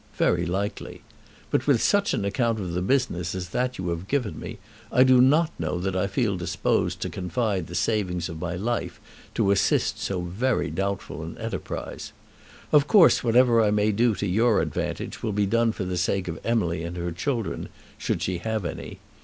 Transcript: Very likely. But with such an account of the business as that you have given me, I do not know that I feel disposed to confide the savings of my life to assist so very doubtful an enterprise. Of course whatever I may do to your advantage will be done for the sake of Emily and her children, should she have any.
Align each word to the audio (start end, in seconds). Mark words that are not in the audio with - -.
Very 0.17 0.47
likely. 0.47 1.03
But 1.51 1.67
with 1.67 1.79
such 1.79 2.15
an 2.15 2.25
account 2.25 2.59
of 2.59 2.73
the 2.73 2.81
business 2.81 3.35
as 3.35 3.49
that 3.49 3.77
you 3.77 3.89
have 3.89 4.07
given 4.07 4.39
me, 4.39 4.57
I 4.91 5.03
do 5.03 5.21
not 5.21 5.51
know 5.59 5.77
that 5.77 5.95
I 5.95 6.07
feel 6.07 6.35
disposed 6.37 7.01
to 7.01 7.09
confide 7.11 7.67
the 7.67 7.75
savings 7.75 8.27
of 8.27 8.41
my 8.41 8.55
life 8.55 8.99
to 9.35 9.51
assist 9.51 9.99
so 9.99 10.21
very 10.21 10.71
doubtful 10.71 11.21
an 11.21 11.37
enterprise. 11.37 12.13
Of 12.71 12.87
course 12.87 13.23
whatever 13.23 13.61
I 13.61 13.69
may 13.69 13.91
do 13.91 14.15
to 14.15 14.25
your 14.25 14.59
advantage 14.59 15.21
will 15.21 15.33
be 15.33 15.45
done 15.45 15.71
for 15.71 15.83
the 15.85 15.97
sake 15.97 16.27
of 16.27 16.41
Emily 16.43 16.81
and 16.81 16.97
her 16.97 17.11
children, 17.11 17.69
should 17.99 18.23
she 18.23 18.39
have 18.39 18.65
any. 18.65 18.97